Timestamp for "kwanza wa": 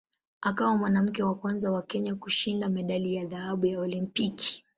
1.35-1.81